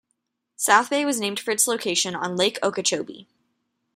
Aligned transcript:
South 0.55 0.89
Bay 0.89 1.05
was 1.05 1.19
named 1.19 1.39
for 1.39 1.51
its 1.51 1.67
location 1.67 2.15
on 2.15 2.35
Lake 2.35 2.57
Okeechobee. 2.63 3.27